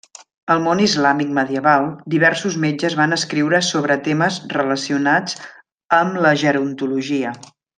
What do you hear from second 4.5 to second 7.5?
relacionats amb la gerontologia.